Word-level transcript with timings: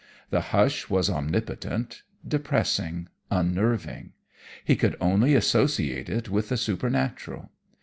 The 0.31 0.41
hush 0.49 0.89
was 0.89 1.11
omnipotent, 1.11 2.01
depressing, 2.27 3.07
unnerving; 3.29 4.13
he 4.65 4.75
could 4.75 4.95
only 4.99 5.35
associate 5.35 6.09
it 6.09 6.27
with 6.27 6.49
the 6.49 6.57
supernatural. 6.57 7.51